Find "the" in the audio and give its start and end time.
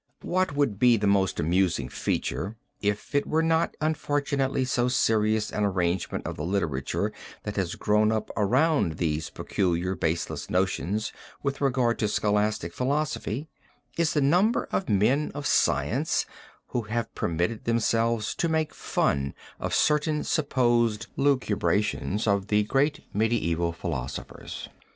0.97-1.05, 6.37-6.43, 14.13-14.21, 22.47-22.63